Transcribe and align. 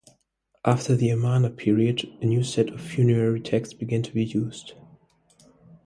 After 0.65 0.95
the 0.95 1.11
Amarna 1.11 1.51
Period, 1.51 2.09
a 2.21 2.25
new 2.25 2.41
set 2.43 2.69
of 2.71 2.81
funerary 2.81 3.39
texts 3.39 3.75
began 3.75 4.01
to 4.01 4.11
be 4.11 4.23
used. 4.25 4.73